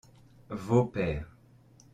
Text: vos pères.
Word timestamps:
vos 0.49 0.85
pères. 0.87 1.29